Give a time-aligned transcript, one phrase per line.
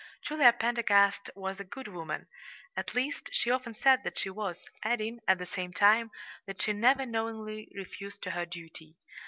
[0.23, 2.25] Julia Pendergast was a good woman.
[2.75, 6.09] At least she often said that she was, adding, at the same time,
[6.47, 8.97] that she never knowingly refused to do her duty.